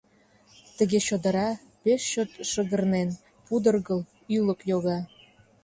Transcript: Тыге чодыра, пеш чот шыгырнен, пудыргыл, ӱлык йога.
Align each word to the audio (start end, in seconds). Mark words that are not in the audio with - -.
Тыге 0.77 0.99
чодыра, 1.07 1.49
пеш 1.81 2.01
чот 2.11 2.31
шыгырнен, 2.49 3.09
пудыргыл, 3.45 4.01
ӱлык 4.35 4.61
йога. 4.71 4.99